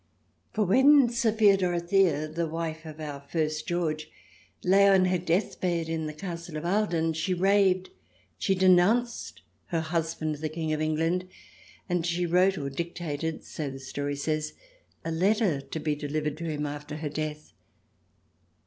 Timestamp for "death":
17.09-17.53